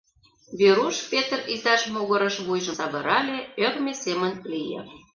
[0.59, 4.81] Веруш Петр изаж могырыш вуйжым савырале, ӧрмӧ семын лие.